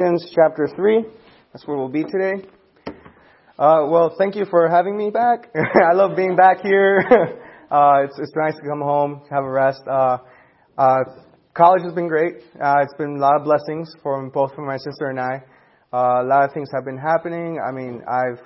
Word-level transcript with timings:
Ephesians 0.00 0.28
chapter 0.34 0.66
3. 0.74 1.04
That's 1.52 1.64
where 1.68 1.76
we'll 1.76 1.88
be 1.88 2.02
today. 2.02 2.44
Uh, 3.56 3.86
well, 3.88 4.12
thank 4.18 4.34
you 4.34 4.44
for 4.44 4.68
having 4.68 4.98
me 4.98 5.08
back. 5.08 5.54
I 5.88 5.94
love 5.94 6.16
being 6.16 6.34
back 6.34 6.62
here. 6.64 6.98
uh, 7.70 8.02
it's, 8.02 8.18
it's 8.18 8.32
nice 8.34 8.56
to 8.56 8.68
come 8.68 8.80
home, 8.80 9.22
have 9.30 9.44
a 9.44 9.48
rest. 9.48 9.82
Uh, 9.88 10.18
uh, 10.76 11.04
college 11.56 11.82
has 11.84 11.92
been 11.92 12.08
great. 12.08 12.38
Uh, 12.60 12.82
it's 12.82 12.94
been 12.98 13.18
a 13.18 13.20
lot 13.20 13.36
of 13.36 13.44
blessings 13.44 13.88
for 14.02 14.28
both 14.30 14.52
for 14.56 14.66
my 14.66 14.78
sister 14.78 15.10
and 15.10 15.20
I. 15.20 15.44
Uh, 15.92 16.24
a 16.24 16.26
lot 16.26 16.42
of 16.42 16.52
things 16.52 16.68
have 16.74 16.84
been 16.84 16.98
happening. 16.98 17.60
I 17.64 17.70
mean, 17.70 18.02
I've, 18.10 18.42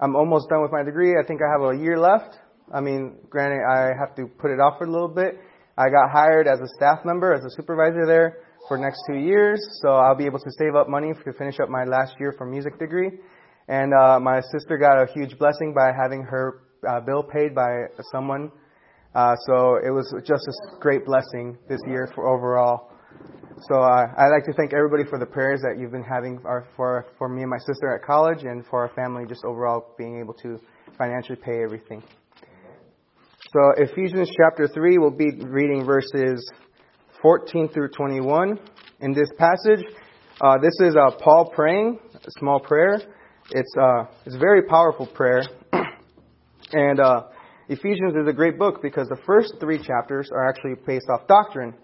I'm 0.00 0.14
almost 0.14 0.48
done 0.50 0.62
with 0.62 0.70
my 0.70 0.84
degree. 0.84 1.16
I 1.20 1.26
think 1.26 1.40
I 1.42 1.50
have 1.50 1.74
a 1.74 1.82
year 1.82 1.98
left. 1.98 2.38
I 2.72 2.80
mean, 2.80 3.16
granted, 3.28 3.58
I 3.68 3.90
have 3.98 4.14
to 4.18 4.26
put 4.38 4.52
it 4.52 4.60
off 4.60 4.78
for 4.78 4.84
a 4.84 4.90
little 4.92 5.08
bit. 5.08 5.34
I 5.76 5.88
got 5.88 6.12
hired 6.12 6.46
as 6.46 6.60
a 6.60 6.68
staff 6.76 7.00
member, 7.04 7.34
as 7.34 7.42
a 7.44 7.50
supervisor 7.56 8.06
there 8.06 8.45
for 8.68 8.76
the 8.76 8.82
next 8.82 9.02
two 9.08 9.18
years, 9.18 9.60
so 9.82 9.88
I'll 9.90 10.16
be 10.16 10.26
able 10.26 10.40
to 10.40 10.50
save 10.58 10.74
up 10.74 10.88
money 10.88 11.12
to 11.24 11.32
finish 11.34 11.60
up 11.60 11.68
my 11.68 11.84
last 11.84 12.14
year 12.18 12.34
for 12.36 12.46
music 12.46 12.78
degree. 12.78 13.10
And 13.68 13.92
uh, 13.94 14.20
my 14.20 14.40
sister 14.52 14.78
got 14.78 15.02
a 15.02 15.06
huge 15.12 15.38
blessing 15.38 15.74
by 15.74 15.92
having 15.92 16.22
her 16.22 16.62
uh, 16.88 17.00
bill 17.00 17.22
paid 17.22 17.54
by 17.54 17.86
someone. 18.12 18.50
Uh, 19.14 19.34
so 19.46 19.76
it 19.76 19.90
was 19.90 20.12
just 20.26 20.42
a 20.46 20.80
great 20.80 21.04
blessing 21.04 21.56
this 21.68 21.80
year 21.86 22.10
for 22.14 22.28
overall. 22.28 22.90
So 23.68 23.76
uh, 23.76 24.06
I'd 24.18 24.28
like 24.28 24.44
to 24.44 24.52
thank 24.52 24.74
everybody 24.74 25.08
for 25.08 25.18
the 25.18 25.26
prayers 25.26 25.62
that 25.62 25.80
you've 25.80 25.92
been 25.92 26.04
having 26.04 26.38
for 26.76 27.06
for 27.16 27.28
me 27.28 27.40
and 27.42 27.50
my 27.50 27.58
sister 27.58 27.94
at 27.94 28.02
college, 28.04 28.42
and 28.42 28.64
for 28.66 28.82
our 28.82 28.94
family 28.94 29.24
just 29.26 29.44
overall 29.44 29.94
being 29.96 30.20
able 30.20 30.34
to 30.34 30.58
financially 30.98 31.38
pay 31.42 31.62
everything. 31.62 32.02
So 33.52 33.72
Ephesians 33.78 34.30
chapter 34.36 34.68
three, 34.68 34.98
we'll 34.98 35.10
be 35.10 35.30
reading 35.40 35.86
verses 35.86 36.46
14 37.26 37.70
through 37.70 37.88
21. 37.88 38.56
In 39.00 39.12
this 39.12 39.28
passage, 39.36 39.84
uh, 40.40 40.58
this 40.58 40.78
is 40.78 40.94
uh, 40.94 41.10
Paul 41.20 41.50
praying, 41.52 41.98
a 42.14 42.30
small 42.38 42.60
prayer. 42.60 43.00
It's 43.50 43.74
uh, 43.76 44.04
it's 44.24 44.36
a 44.36 44.38
very 44.38 44.62
powerful 44.62 45.08
prayer, 45.08 45.42
and 46.72 47.00
uh, 47.00 47.22
Ephesians 47.68 48.14
is 48.14 48.28
a 48.28 48.32
great 48.32 48.60
book 48.60 48.80
because 48.80 49.08
the 49.08 49.18
first 49.26 49.54
three 49.58 49.84
chapters 49.84 50.30
are 50.32 50.48
actually 50.48 50.74
based 50.86 51.06
off 51.12 51.26
doctrine, 51.26 51.74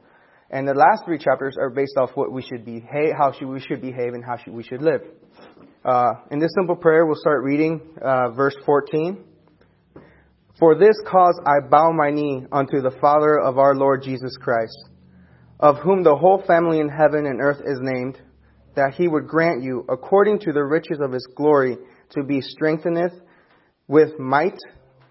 and 0.50 0.68
the 0.68 0.74
last 0.74 1.04
three 1.06 1.18
chapters 1.18 1.56
are 1.58 1.70
based 1.70 1.96
off 1.96 2.10
what 2.14 2.30
we 2.30 2.42
should 2.42 2.64
be, 2.64 2.80
how 3.18 3.32
should 3.32 3.48
we 3.48 3.58
should 3.58 3.80
behave, 3.80 4.14
and 4.14 4.24
how 4.24 4.36
should 4.36 4.54
we 4.54 4.62
should 4.62 4.80
live. 4.80 5.00
Uh, 5.84 6.12
in 6.30 6.38
this 6.38 6.52
simple 6.56 6.76
prayer, 6.76 7.04
we'll 7.04 7.16
start 7.16 7.42
reading 7.42 7.80
uh, 8.00 8.30
verse 8.30 8.54
14. 8.64 9.24
For 10.60 10.76
this 10.76 10.94
cause 11.04 11.40
I 11.44 11.66
bow 11.68 11.90
my 11.90 12.12
knee 12.12 12.46
unto 12.52 12.80
the 12.80 12.96
Father 13.00 13.40
of 13.40 13.58
our 13.58 13.74
Lord 13.74 14.04
Jesus 14.04 14.36
Christ 14.40 14.90
of 15.62 15.78
whom 15.78 16.02
the 16.02 16.16
whole 16.16 16.42
family 16.44 16.80
in 16.80 16.88
heaven 16.88 17.24
and 17.24 17.40
earth 17.40 17.60
is 17.64 17.78
named, 17.80 18.20
that 18.74 18.94
he 18.94 19.06
would 19.06 19.28
grant 19.28 19.62
you, 19.62 19.86
according 19.88 20.40
to 20.40 20.52
the 20.52 20.64
riches 20.64 20.98
of 21.00 21.12
his 21.12 21.26
glory, 21.36 21.78
to 22.10 22.24
be 22.24 22.40
strengthened 22.40 22.98
with 23.86 24.18
might 24.18 24.58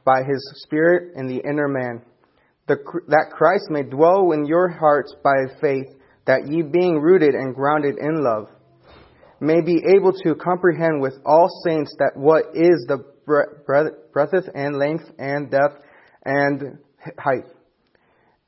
by 0.03 0.23
his 0.23 0.63
Spirit 0.63 1.13
in 1.16 1.27
the 1.27 1.41
inner 1.47 1.69
man, 1.69 2.02
that 2.67 3.31
Christ 3.31 3.69
may 3.69 3.83
dwell 3.83 4.31
in 4.33 4.45
your 4.45 4.67
hearts 4.67 5.16
by 5.23 5.35
faith, 5.61 5.88
that 6.25 6.47
ye 6.47 6.63
being 6.63 6.99
rooted 6.99 7.33
and 7.33 7.55
grounded 7.55 7.95
in 7.97 8.22
love, 8.22 8.47
may 9.39 9.61
be 9.61 9.81
able 9.95 10.11
to 10.23 10.35
comprehend 10.35 11.02
with 11.02 11.13
all 11.25 11.47
saints 11.66 11.95
that 11.97 12.11
what 12.16 12.44
is 12.53 12.85
the 12.88 13.05
breadth 13.25 14.49
and 14.53 14.77
length 14.77 15.05
and 15.17 15.49
depth 15.49 15.81
and 16.25 16.77
height 17.17 17.45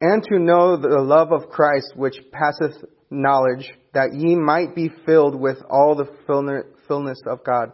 and 0.04 0.22
to 0.22 0.38
know 0.38 0.76
the 0.76 1.00
love 1.00 1.32
of 1.32 1.50
Christ 1.50 1.94
which 1.96 2.20
passeth 2.34 2.84
knowledge, 3.10 3.72
that 3.94 4.14
ye 4.14 4.36
might 4.36 4.76
be 4.76 4.90
filled 5.06 5.34
with 5.34 5.60
all 5.70 5.96
the 5.96 6.10
fullness 6.28 7.22
of 7.26 7.42
God. 7.46 7.72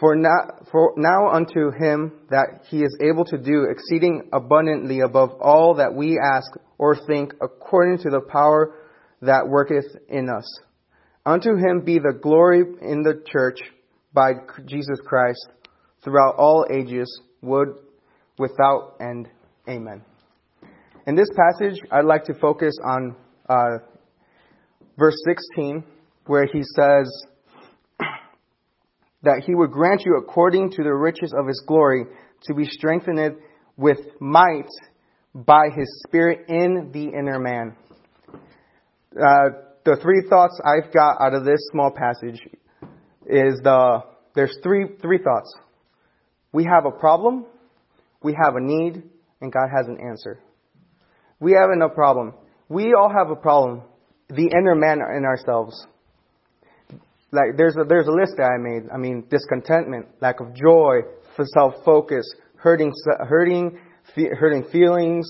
For 0.00 0.16
now, 0.16 0.64
for 0.72 0.94
now 0.96 1.28
unto 1.28 1.70
him 1.70 2.12
that 2.30 2.62
he 2.70 2.78
is 2.78 2.96
able 3.02 3.26
to 3.26 3.36
do 3.36 3.66
exceeding 3.70 4.30
abundantly 4.32 5.00
above 5.00 5.32
all 5.38 5.74
that 5.74 5.94
we 5.94 6.18
ask 6.18 6.50
or 6.78 6.96
think, 7.06 7.34
according 7.42 7.98
to 7.98 8.10
the 8.10 8.22
power 8.22 8.74
that 9.20 9.48
worketh 9.48 9.96
in 10.08 10.30
us. 10.30 10.60
Unto 11.26 11.56
him 11.56 11.82
be 11.84 11.98
the 11.98 12.18
glory 12.22 12.60
in 12.80 13.02
the 13.02 13.22
church 13.30 13.58
by 14.14 14.32
Jesus 14.64 14.98
Christ 15.04 15.46
throughout 16.02 16.36
all 16.38 16.66
ages, 16.70 17.20
would 17.42 17.68
without 18.38 18.94
end. 18.98 19.28
Amen. 19.68 20.02
In 21.06 21.14
this 21.14 21.28
passage, 21.36 21.78
I'd 21.92 22.04
like 22.04 22.24
to 22.24 22.34
focus 22.34 22.76
on 22.84 23.14
uh, 23.48 23.78
verse 24.98 25.14
16, 25.24 25.84
where 26.26 26.46
he 26.52 26.62
says 26.74 27.08
that 29.22 29.44
he 29.46 29.54
would 29.54 29.70
grant 29.70 30.02
you 30.04 30.16
according 30.16 30.70
to 30.72 30.82
the 30.82 30.92
riches 30.92 31.32
of 31.38 31.46
his 31.46 31.62
glory 31.64 32.06
to 32.42 32.54
be 32.54 32.64
strengthened 32.64 33.36
with 33.76 33.98
might 34.18 34.68
by 35.32 35.68
his 35.76 35.86
spirit 36.08 36.46
in 36.48 36.90
the 36.92 37.04
inner 37.04 37.38
man. 37.38 37.76
Uh, 39.12 39.50
the 39.84 39.96
three 40.02 40.22
thoughts 40.28 40.60
I've 40.64 40.92
got 40.92 41.20
out 41.20 41.34
of 41.34 41.44
this 41.44 41.60
small 41.70 41.92
passage 41.92 42.40
is 43.26 43.60
the 43.62 44.00
there's 44.34 44.58
three 44.60 44.86
three 45.00 45.18
thoughts. 45.18 45.54
We 46.52 46.64
have 46.64 46.84
a 46.84 46.90
problem, 46.90 47.46
we 48.24 48.36
have 48.42 48.56
a 48.56 48.60
need, 48.60 49.04
and 49.40 49.52
God 49.52 49.68
has 49.72 49.86
an 49.86 49.98
answer. 50.04 50.40
We 51.40 51.52
have 51.52 51.68
no 51.76 51.88
problem. 51.88 52.32
We 52.68 52.94
all 52.94 53.10
have 53.10 53.30
a 53.30 53.36
problem. 53.36 53.82
The 54.28 54.46
inner 54.46 54.74
man 54.74 54.98
in 55.16 55.24
ourselves. 55.24 55.86
Like 57.32 57.56
there's 57.56 57.76
a 57.76 57.84
there's 57.84 58.06
a 58.06 58.12
list 58.12 58.34
that 58.38 58.50
I 58.50 58.58
made. 58.58 58.90
I 58.92 58.96
mean, 58.96 59.24
discontentment, 59.30 60.06
lack 60.20 60.40
of 60.40 60.54
joy, 60.54 61.00
self-focus, 61.36 62.34
hurting 62.56 62.92
hurting 63.28 63.78
hurting 64.38 64.64
feelings, 64.72 65.28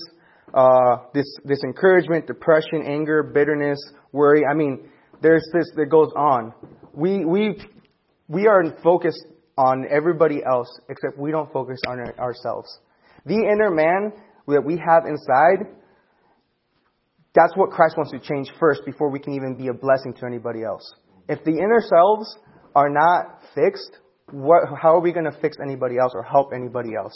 uh, 0.53 0.97
this 1.13 1.25
discouragement, 1.45 2.27
depression, 2.27 2.83
anger, 2.85 3.23
bitterness, 3.23 3.79
worry. 4.11 4.43
I 4.45 4.53
mean, 4.53 4.89
there's 5.21 5.45
this 5.53 5.69
that 5.75 5.87
goes 5.87 6.11
on. 6.15 6.53
We 6.93 7.25
we 7.25 7.59
we 8.27 8.47
are 8.47 8.63
focused 8.81 9.25
on 9.57 9.85
everybody 9.89 10.41
else 10.45 10.69
except 10.89 11.17
we 11.17 11.31
don't 11.31 11.51
focus 11.51 11.79
on 11.87 11.99
ourselves. 12.19 12.79
The 13.25 13.35
inner 13.35 13.71
man 13.71 14.13
that 14.47 14.63
we 14.63 14.77
have 14.77 15.05
inside 15.05 15.67
that's 17.37 17.55
what 17.55 17.69
Christ 17.69 17.95
wants 17.95 18.11
to 18.11 18.19
change 18.19 18.51
first 18.59 18.81
before 18.83 19.11
we 19.11 19.19
can 19.19 19.33
even 19.33 19.55
be 19.55 19.67
a 19.67 19.73
blessing 19.73 20.13
to 20.15 20.25
anybody 20.25 20.63
else. 20.63 20.81
If 21.29 21.43
the 21.43 21.51
inner 21.51 21.81
selves 21.81 22.35
are 22.75 22.89
not 22.89 23.41
fixed, 23.53 23.99
what, 24.31 24.63
how 24.81 24.95
are 24.95 25.01
we 25.01 25.13
going 25.13 25.31
to 25.31 25.37
fix 25.39 25.57
anybody 25.63 25.99
else 26.01 26.13
or 26.15 26.23
help 26.23 26.49
anybody 26.51 26.95
else? 26.95 27.13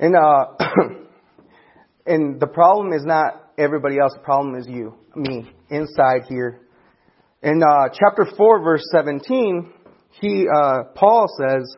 And, 0.00 0.16
uh, 0.16 0.46
and 2.06 2.40
the 2.40 2.48
problem 2.48 2.92
is 2.92 3.04
not 3.04 3.52
everybody 3.56 3.98
else, 4.00 4.12
the 4.14 4.24
problem 4.24 4.56
is 4.56 4.66
you, 4.66 4.94
me, 5.14 5.48
inside 5.70 6.22
here. 6.28 6.62
In 7.42 7.62
uh, 7.62 7.90
chapter 7.92 8.26
4, 8.36 8.60
verse 8.60 8.82
17, 8.90 9.72
he, 10.20 10.46
uh, 10.52 10.84
Paul 10.96 11.28
says, 11.38 11.76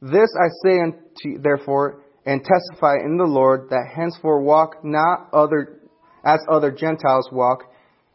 This 0.00 0.30
I 0.34 0.48
say 0.64 0.80
unto 0.80 1.42
therefore, 1.42 2.04
and 2.24 2.42
testify 2.42 2.94
in 3.04 3.18
the 3.18 3.24
Lord, 3.24 3.68
that 3.70 3.92
henceforth 3.94 4.44
walk 4.44 4.82
not 4.82 5.28
other 5.32 5.80
as 6.26 6.40
other 6.50 6.70
Gentiles 6.70 7.28
walk 7.30 7.64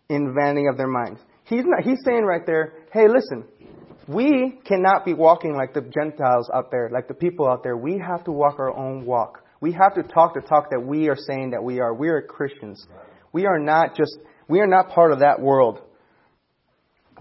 in 0.10 0.36
vanity 0.36 0.68
of 0.68 0.78
their 0.78 0.88
minds. 0.88 1.22
He's, 1.46 1.64
not, 1.66 1.84
he's 1.84 2.00
saying 2.06 2.24
right 2.24 2.46
there, 2.46 2.74
hey, 2.94 3.08
listen, 3.08 3.46
we 4.08 4.60
cannot 4.66 5.06
be 5.06 5.14
walking 5.14 5.56
like 5.56 5.74
the 5.74 5.82
Gentiles 5.82 6.50
out 6.54 6.72
there, 6.72 6.90
like 6.92 7.08
the 7.08 7.14
people 7.14 7.48
out 7.48 7.64
there. 7.64 7.78
We 7.78 7.98
have 8.00 8.24
to 8.26 8.32
walk 8.32 8.60
our 8.60 8.76
own 8.76 9.06
walk. 9.06 9.44
We 9.62 9.72
have 9.74 9.96
to 9.96 10.04
talk 10.04 10.34
the 10.34 10.42
talk 10.42 10.72
that 10.72 10.80
we 10.80 11.08
are 11.08 11.16
saying 11.16 11.52
that 11.52 11.64
we 11.64 11.80
are. 11.80 11.94
We 11.94 12.10
are 12.10 12.22
Christians. 12.22 12.86
We 13.32 13.46
are 13.46 13.60
not 13.60 13.96
just, 13.96 14.18
we 14.48 14.60
are 14.60 14.68
not 14.68 14.90
part 14.90 15.14
of 15.14 15.20
that 15.20 15.40
world. 15.40 15.80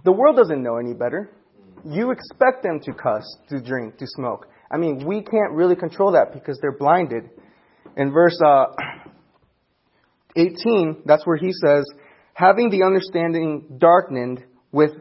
The 0.04 0.12
world 0.12 0.36
doesn't 0.36 0.62
know 0.62 0.78
any 0.78 0.94
better. 0.94 1.30
You 1.84 2.10
expect 2.10 2.62
them 2.62 2.80
to 2.84 2.92
cuss, 2.92 3.24
to 3.50 3.60
drink, 3.60 3.98
to 3.98 4.06
smoke. 4.06 4.48
I 4.70 4.78
mean, 4.78 5.06
we 5.06 5.22
can't 5.22 5.52
really 5.52 5.76
control 5.76 6.12
that 6.12 6.32
because 6.32 6.58
they're 6.60 6.76
blinded. 6.76 7.30
In 7.96 8.10
verse 8.12 8.38
uh, 8.44 8.66
18, 10.36 11.02
that's 11.06 11.26
where 11.26 11.36
he 11.36 11.52
says, 11.52 11.84
having 12.34 12.70
the 12.70 12.84
understanding 12.84 13.78
darkened 13.78 14.44
with 14.72 14.92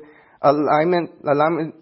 alignment, 0.42 1.12
alignment, 1.24 1.76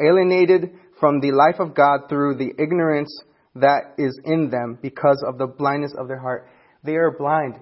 alienated 0.00 0.70
from 0.98 1.20
the 1.20 1.32
life 1.32 1.60
of 1.60 1.74
God 1.74 2.08
through 2.08 2.36
the 2.36 2.50
ignorance 2.58 3.10
that 3.56 3.94
is 3.98 4.18
in 4.24 4.50
them 4.50 4.78
because 4.80 5.22
of 5.26 5.38
the 5.38 5.46
blindness 5.46 5.92
of 5.98 6.08
their 6.08 6.18
heart. 6.18 6.48
They 6.82 6.94
are 6.94 7.10
blind. 7.16 7.54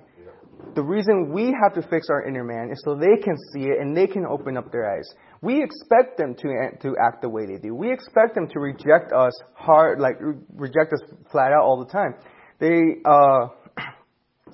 The 0.74 0.82
reason 0.82 1.32
we 1.32 1.54
have 1.62 1.74
to 1.74 1.82
fix 1.88 2.08
our 2.08 2.26
inner 2.26 2.44
man 2.44 2.70
is 2.72 2.80
so 2.84 2.94
they 2.94 3.20
can 3.22 3.36
see 3.52 3.64
it 3.64 3.80
and 3.80 3.96
they 3.96 4.06
can 4.06 4.24
open 4.24 4.56
up 4.56 4.70
their 4.70 4.90
eyes. 4.90 5.08
We 5.42 5.62
expect 5.62 6.18
them 6.18 6.34
to 6.36 6.48
to 6.82 6.94
act 7.04 7.20
the 7.20 7.28
way 7.28 7.46
they 7.46 7.58
do. 7.58 7.74
We 7.74 7.92
expect 7.92 8.34
them 8.36 8.46
to 8.48 8.60
reject 8.60 9.12
us 9.12 9.32
hard, 9.54 9.98
like 9.98 10.14
reject 10.54 10.92
us 10.92 11.00
flat 11.30 11.52
out 11.52 11.64
all 11.64 11.84
the 11.84 11.90
time. 11.90 12.14
They 12.60 13.02
uh, 13.04 13.48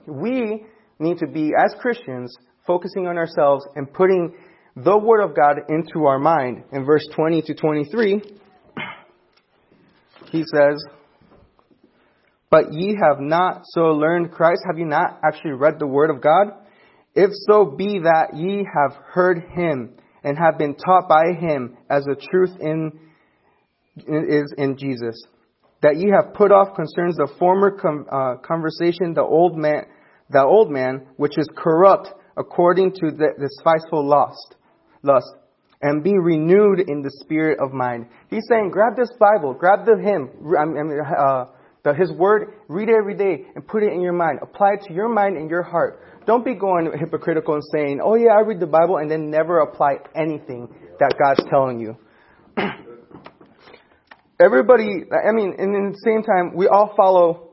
we 0.08 0.64
need 0.98 1.18
to 1.18 1.26
be, 1.26 1.52
as 1.58 1.74
Christians, 1.80 2.36
focusing 2.66 3.06
on 3.06 3.16
ourselves 3.16 3.64
and 3.76 3.92
putting 3.92 4.34
the 4.76 4.96
Word 4.96 5.22
of 5.22 5.34
God 5.34 5.56
into 5.68 6.06
our 6.06 6.18
mind. 6.18 6.64
In 6.72 6.84
verse 6.84 7.06
20 7.14 7.42
to 7.42 7.54
23, 7.54 8.22
he 10.30 10.44
says, 10.54 10.84
But 12.50 12.72
ye 12.72 12.96
have 13.00 13.20
not 13.20 13.62
so 13.64 13.92
learned 13.92 14.32
Christ. 14.32 14.62
Have 14.66 14.78
you 14.78 14.86
not 14.86 15.20
actually 15.24 15.52
read 15.52 15.78
the 15.78 15.86
Word 15.86 16.10
of 16.10 16.22
God? 16.22 16.48
If 17.14 17.30
so 17.48 17.64
be 17.64 18.00
that 18.00 18.36
ye 18.36 18.66
have 18.72 18.96
heard 19.12 19.42
him 19.50 19.94
and 20.22 20.38
have 20.38 20.58
been 20.58 20.74
taught 20.74 21.08
by 21.08 21.32
him 21.38 21.76
as 21.88 22.04
the 22.04 22.16
truth 22.30 22.56
in, 22.60 22.92
is 23.96 24.52
in 24.56 24.76
Jesus. 24.76 25.24
That 25.82 25.96
ye 25.96 26.10
have 26.10 26.34
put 26.34 26.52
off 26.52 26.74
concerns 26.74 27.16
the 27.16 27.28
former 27.38 27.70
com, 27.70 28.06
uh, 28.10 28.36
conversation, 28.46 29.14
the 29.14 29.22
old 29.22 29.56
man, 29.56 29.86
the 30.30 30.42
old 30.42 30.70
man, 30.70 31.06
which 31.16 31.38
is 31.38 31.48
corrupt 31.56 32.08
according 32.36 32.92
to 32.92 33.10
the 33.10 33.28
despiteful 33.38 34.06
lust, 34.06 34.56
lust, 35.02 35.34
and 35.80 36.02
be 36.02 36.18
renewed 36.18 36.80
in 36.88 37.02
the 37.02 37.10
spirit 37.22 37.58
of 37.60 37.72
mind. 37.72 38.06
He's 38.30 38.44
saying, 38.48 38.70
grab 38.70 38.96
this 38.96 39.10
Bible, 39.18 39.54
grab 39.54 39.86
the 39.86 39.96
hymn, 39.96 40.30
I 40.58 40.64
mean, 40.64 41.00
uh, 41.00 41.44
the, 41.84 41.94
his 41.94 42.10
word, 42.12 42.54
read 42.68 42.88
it 42.88 42.94
every 42.98 43.14
day, 43.14 43.46
and 43.54 43.66
put 43.66 43.82
it 43.82 43.92
in 43.92 44.00
your 44.00 44.12
mind. 44.12 44.40
Apply 44.42 44.74
it 44.74 44.82
to 44.88 44.92
your 44.92 45.08
mind 45.08 45.36
and 45.36 45.48
your 45.48 45.62
heart. 45.62 46.02
Don't 46.26 46.44
be 46.44 46.54
going 46.54 46.90
hypocritical 46.98 47.54
and 47.54 47.62
saying, 47.72 48.00
oh 48.02 48.16
yeah, 48.16 48.32
I 48.32 48.40
read 48.40 48.60
the 48.60 48.66
Bible, 48.66 48.96
and 48.98 49.10
then 49.10 49.30
never 49.30 49.60
apply 49.60 49.98
anything 50.14 50.68
that 50.98 51.14
God's 51.22 51.48
telling 51.48 51.78
you. 51.78 51.96
Everybody, 54.40 55.04
I 55.10 55.32
mean, 55.32 55.54
and 55.58 55.74
in 55.74 55.92
the 55.92 55.98
same 56.04 56.22
time, 56.22 56.54
we 56.54 56.66
all 56.66 56.92
follow, 56.96 57.47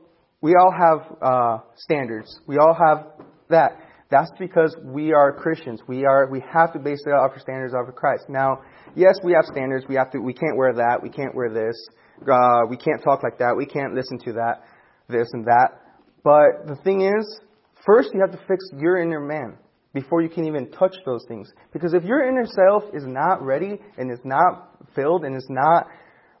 we 0.46 0.54
all 0.54 0.70
have 0.70 1.16
uh, 1.20 1.58
standards. 1.74 2.38
We 2.46 2.58
all 2.58 2.72
have 2.72 3.06
that. 3.48 3.80
That's 4.12 4.30
because 4.38 4.76
we 4.84 5.12
are 5.12 5.32
Christians. 5.32 5.80
We 5.88 6.04
are, 6.04 6.28
we 6.30 6.40
have 6.54 6.72
to 6.74 6.78
base 6.78 7.02
it 7.04 7.10
off 7.10 7.32
our 7.32 7.40
standards 7.40 7.74
off 7.74 7.88
of 7.88 7.96
Christ. 7.96 8.26
Now, 8.28 8.60
yes, 8.94 9.18
we 9.24 9.32
have 9.32 9.44
standards. 9.46 9.86
We 9.88 9.96
have 9.96 10.12
to, 10.12 10.20
we 10.20 10.32
can't 10.32 10.56
wear 10.56 10.72
that. 10.74 11.02
We 11.02 11.08
can't 11.08 11.34
wear 11.34 11.52
this. 11.52 11.74
Uh, 12.22 12.60
we 12.70 12.76
can't 12.76 13.02
talk 13.02 13.24
like 13.24 13.38
that. 13.40 13.56
We 13.56 13.66
can't 13.66 13.96
listen 13.96 14.20
to 14.20 14.34
that, 14.34 14.62
this 15.08 15.26
and 15.32 15.46
that. 15.46 15.80
But 16.22 16.68
the 16.68 16.76
thing 16.84 17.00
is, 17.00 17.40
first 17.84 18.10
you 18.14 18.20
have 18.20 18.30
to 18.30 18.46
fix 18.46 18.64
your 18.78 19.02
inner 19.02 19.18
man 19.18 19.58
before 19.94 20.22
you 20.22 20.28
can 20.28 20.46
even 20.46 20.70
touch 20.70 20.94
those 21.04 21.24
things. 21.26 21.50
Because 21.72 21.92
if 21.92 22.04
your 22.04 22.22
inner 22.22 22.46
self 22.46 22.84
is 22.94 23.02
not 23.04 23.42
ready 23.42 23.80
and 23.98 24.12
is 24.12 24.20
not 24.22 24.78
filled 24.94 25.24
and 25.24 25.34
is 25.34 25.48
not 25.50 25.88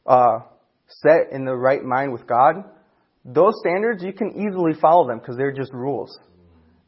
uh, 0.06 0.38
set 1.02 1.32
in 1.32 1.44
the 1.44 1.56
right 1.56 1.82
mind 1.82 2.12
with 2.12 2.24
God, 2.28 2.62
those 3.26 3.54
standards 3.58 4.04
you 4.04 4.12
can 4.12 4.30
easily 4.36 4.72
follow 4.80 5.06
them 5.06 5.18
because 5.18 5.36
they're 5.36 5.52
just 5.52 5.72
rules. 5.72 6.16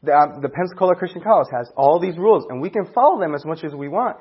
The, 0.05 0.13
uh, 0.13 0.41
the 0.41 0.49
Pensacola 0.49 0.95
Christian 0.95 1.21
College 1.21 1.49
has 1.51 1.69
all 1.77 1.99
these 2.01 2.17
rules, 2.17 2.47
and 2.49 2.63
we 2.63 2.71
can 2.71 2.87
follow 2.95 3.19
them 3.19 3.35
as 3.35 3.45
much 3.45 3.65
as 3.65 3.75
we 3.75 3.89
want. 3.89 4.17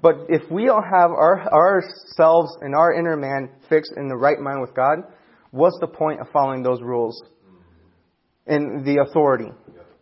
But 0.00 0.26
if 0.28 0.48
we 0.50 0.66
don't 0.66 0.84
have 0.84 1.10
our 1.10 1.40
ourselves 1.52 2.56
and 2.60 2.74
our 2.74 2.92
inner 2.94 3.16
man 3.16 3.50
fixed 3.68 3.92
in 3.96 4.08
the 4.08 4.16
right 4.16 4.38
mind 4.38 4.60
with 4.60 4.74
God, 4.74 4.98
what's 5.50 5.76
the 5.80 5.88
point 5.88 6.20
of 6.20 6.28
following 6.32 6.62
those 6.62 6.80
rules 6.82 7.20
and 8.46 8.84
the 8.84 9.04
authority? 9.08 9.50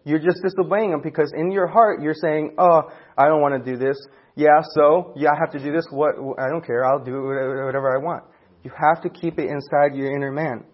You're 0.05 0.19
just 0.19 0.43
disobeying 0.43 0.91
them 0.91 1.01
because 1.03 1.33
in 1.35 1.51
your 1.51 1.69
heart 1.69 2.03
you're 2.03 2.13
saying, 2.21 2.57
"Oh, 2.59 2.83
I 3.17 3.29
don't 3.29 3.41
want 3.41 3.65
to 3.65 3.71
do 3.73 3.79
this." 3.79 3.97
Yeah, 4.35 4.61
so 4.75 5.15
yeah, 5.17 5.31
I 5.31 5.39
have 5.39 5.53
to 5.53 5.59
do 5.59 5.73
this. 5.73 5.87
What? 5.91 6.17
I 6.39 6.51
don't 6.51 6.67
care. 6.67 6.85
I'll 6.85 7.03
do 7.03 7.23
whatever 7.23 7.97
I 7.97 8.05
want. 8.05 8.25
You 8.65 8.73
have 8.73 9.03
to 9.05 9.09
keep 9.09 9.39
it 9.39 9.49
inside 9.49 9.95
your 9.95 10.15
inner 10.15 10.33
man. 10.33 10.65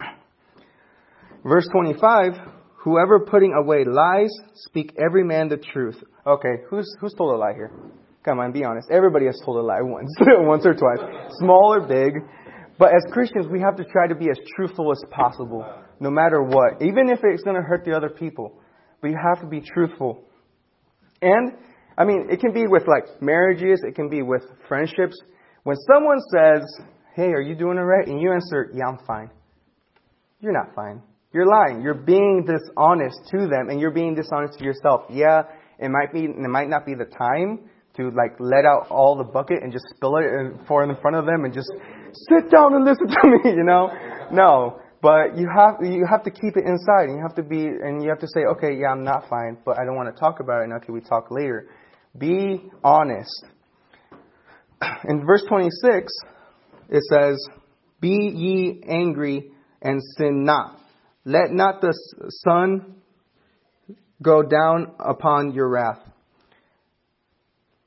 Verse 1.44 1.66
25, 1.72 2.32
whoever 2.84 3.20
putting 3.20 3.54
away 3.54 3.84
lies, 3.84 4.30
speak 4.54 4.92
every 4.98 5.24
man 5.24 5.48
the 5.48 5.56
truth. 5.56 5.96
Okay, 6.26 6.62
who's, 6.68 6.86
who's 7.00 7.14
told 7.14 7.34
a 7.34 7.38
lie 7.38 7.54
here? 7.54 7.72
Come 8.24 8.38
on, 8.38 8.52
be 8.52 8.64
honest. 8.64 8.88
Everybody 8.90 9.26
has 9.26 9.40
told 9.44 9.56
a 9.56 9.62
lie 9.62 9.78
once, 9.80 10.14
once 10.20 10.66
or 10.66 10.74
twice. 10.74 11.00
Small 11.38 11.72
or 11.72 11.86
big. 11.86 12.12
But 12.78 12.94
as 12.94 13.12
Christians, 13.12 13.46
we 13.50 13.60
have 13.60 13.76
to 13.76 13.84
try 13.84 14.06
to 14.06 14.14
be 14.14 14.28
as 14.30 14.38
truthful 14.56 14.92
as 14.92 15.02
possible, 15.10 15.64
no 15.98 16.10
matter 16.10 16.42
what. 16.42 16.82
Even 16.82 17.08
if 17.08 17.20
it's 17.22 17.42
going 17.42 17.56
to 17.56 17.62
hurt 17.62 17.84
the 17.84 17.94
other 17.96 18.10
people. 18.10 18.60
We 19.02 19.12
have 19.12 19.40
to 19.40 19.46
be 19.46 19.60
truthful. 19.60 20.24
And, 21.22 21.52
I 21.96 22.04
mean, 22.04 22.28
it 22.30 22.40
can 22.40 22.52
be 22.52 22.66
with 22.66 22.84
like 22.86 23.22
marriages, 23.22 23.82
it 23.86 23.94
can 23.94 24.08
be 24.10 24.22
with 24.22 24.42
friendships. 24.68 25.18
When 25.62 25.76
someone 25.90 26.18
says, 26.32 26.62
Hey, 27.14 27.28
are 27.32 27.40
you 27.40 27.54
doing 27.54 27.78
all 27.78 27.84
right? 27.84 28.06
And 28.06 28.20
you 28.20 28.32
answer, 28.32 28.70
Yeah, 28.74 28.88
I'm 28.88 28.98
fine. 29.06 29.30
You're 30.40 30.52
not 30.52 30.74
fine. 30.74 31.02
You're 31.32 31.46
lying. 31.46 31.82
You're 31.82 31.94
being 31.94 32.44
dishonest 32.46 33.18
to 33.30 33.46
them 33.46 33.68
and 33.70 33.80
you're 33.80 33.92
being 33.92 34.14
dishonest 34.14 34.58
to 34.58 34.64
yourself. 34.64 35.02
Yeah, 35.10 35.42
it 35.78 35.88
might 35.88 36.12
be, 36.12 36.24
it 36.24 36.48
might 36.48 36.68
not 36.68 36.84
be 36.84 36.94
the 36.94 37.04
time 37.04 37.70
to 37.96 38.10
like 38.10 38.38
let 38.40 38.64
out 38.64 38.88
all 38.90 39.16
the 39.16 39.24
bucket 39.24 39.62
and 39.62 39.72
just 39.72 39.84
spill 39.94 40.16
it 40.16 40.24
and 40.24 40.66
pour 40.66 40.82
in 40.82 40.94
front 41.00 41.16
of 41.16 41.26
them 41.26 41.44
and 41.44 41.54
just 41.54 41.70
sit 42.28 42.50
down 42.50 42.74
and 42.74 42.84
listen 42.84 43.06
to 43.22 43.28
me, 43.28 43.50
you 43.56 43.64
know? 43.64 43.90
No. 44.32 44.80
But 45.02 45.38
you 45.38 45.48
have, 45.48 45.76
you 45.82 46.04
have 46.10 46.24
to 46.24 46.30
keep 46.30 46.56
it 46.56 46.64
inside 46.66 47.08
and 47.08 47.16
you 47.16 47.22
have 47.22 47.36
to 47.36 47.42
be, 47.42 47.64
and 47.64 48.02
you 48.02 48.10
have 48.10 48.18
to 48.20 48.28
say, 48.28 48.40
okay, 48.56 48.74
yeah, 48.78 48.88
I'm 48.88 49.04
not 49.04 49.28
fine, 49.30 49.56
but 49.64 49.78
I 49.78 49.84
don't 49.84 49.96
want 49.96 50.14
to 50.14 50.20
talk 50.20 50.40
about 50.40 50.62
it 50.62 50.68
now. 50.68 50.78
Can 50.78 50.94
we 50.94 51.00
talk 51.00 51.30
later? 51.30 51.68
Be 52.18 52.60
honest. 52.84 53.44
In 55.08 55.24
verse 55.24 55.44
26, 55.48 56.12
it 56.90 57.02
says, 57.08 57.38
Be 58.00 58.08
ye 58.10 58.82
angry 58.86 59.52
and 59.80 60.00
sin 60.18 60.44
not. 60.44 60.80
Let 61.24 61.52
not 61.52 61.80
the 61.80 61.92
sun 62.44 62.94
go 64.22 64.42
down 64.42 64.92
upon 64.98 65.52
your 65.52 65.68
wrath. 65.68 66.00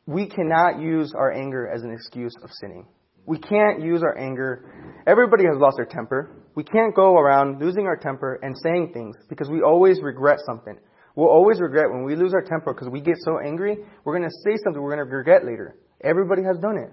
We 0.05 0.27
cannot 0.27 0.81
use 0.81 1.13
our 1.15 1.31
anger 1.31 1.67
as 1.67 1.83
an 1.83 1.91
excuse 1.91 2.33
of 2.43 2.49
sinning. 2.59 2.85
We 3.25 3.39
can't 3.39 3.81
use 3.81 4.03
our 4.03 4.17
anger. 4.17 4.65
Everybody 5.07 5.45
has 5.45 5.57
lost 5.57 5.77
their 5.77 5.85
temper. 5.85 6.43
We 6.55 6.63
can't 6.63 6.93
go 6.93 7.17
around 7.17 7.61
losing 7.61 7.85
our 7.85 7.95
temper 7.95 8.39
and 8.43 8.55
saying 8.61 8.91
things 8.93 9.15
because 9.29 9.49
we 9.49 9.61
always 9.61 10.01
regret 10.01 10.39
something. 10.45 10.77
We'll 11.15 11.29
always 11.29 11.61
regret 11.61 11.89
when 11.89 12.03
we 12.03 12.15
lose 12.15 12.33
our 12.33 12.41
temper 12.41 12.73
because 12.73 12.89
we 12.89 12.99
get 12.99 13.15
so 13.19 13.39
angry, 13.39 13.77
we're 14.03 14.17
going 14.17 14.29
to 14.29 14.35
say 14.43 14.57
something 14.63 14.81
we're 14.81 14.95
going 14.95 15.07
to 15.07 15.15
regret 15.15 15.45
later. 15.45 15.77
Everybody 16.03 16.41
has 16.43 16.57
done 16.57 16.77
it. 16.77 16.91